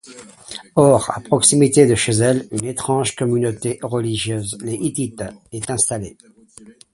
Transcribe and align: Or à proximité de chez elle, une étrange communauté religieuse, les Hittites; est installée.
Or 0.75 1.11
à 1.15 1.19
proximité 1.19 1.85
de 1.85 1.93
chez 1.93 2.13
elle, 2.13 2.47
une 2.51 2.65
étrange 2.65 3.15
communauté 3.15 3.77
religieuse, 3.83 4.57
les 4.63 4.73
Hittites; 4.73 5.23
est 5.51 5.69
installée. 5.69 6.17